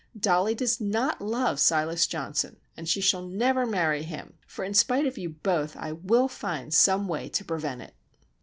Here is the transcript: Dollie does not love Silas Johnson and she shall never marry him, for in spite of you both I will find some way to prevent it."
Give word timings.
Dollie 0.19 0.55
does 0.55 0.81
not 0.81 1.21
love 1.21 1.59
Silas 1.59 2.07
Johnson 2.07 2.57
and 2.75 2.89
she 2.89 2.99
shall 3.01 3.21
never 3.21 3.67
marry 3.67 4.01
him, 4.01 4.33
for 4.47 4.65
in 4.65 4.73
spite 4.73 5.05
of 5.05 5.19
you 5.19 5.29
both 5.29 5.77
I 5.77 5.91
will 5.91 6.27
find 6.27 6.73
some 6.73 7.07
way 7.07 7.29
to 7.29 7.45
prevent 7.45 7.83
it." 7.83 7.93